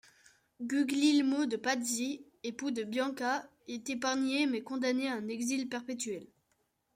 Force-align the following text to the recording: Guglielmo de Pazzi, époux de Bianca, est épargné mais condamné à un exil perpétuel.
Guglielmo 0.63 1.45
de 1.45 1.57
Pazzi, 1.57 2.25
époux 2.43 2.71
de 2.71 2.81
Bianca, 2.81 3.47
est 3.67 3.87
épargné 3.91 4.47
mais 4.47 4.63
condamné 4.63 5.07
à 5.07 5.13
un 5.13 5.27
exil 5.27 5.69
perpétuel. 5.69 6.25